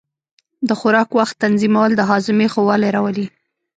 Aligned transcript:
د 0.67 0.69
خوراک 0.79 1.09
وخت 1.19 1.35
تنظیمول 1.43 1.91
د 1.95 2.01
هاضمې 2.09 2.47
ښه 2.53 2.61
والی 2.67 2.89
راولي. 2.95 3.25